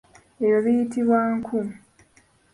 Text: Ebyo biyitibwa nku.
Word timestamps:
Ebyo 0.43 0.59
biyitibwa 0.65 1.19
nku. 1.37 1.59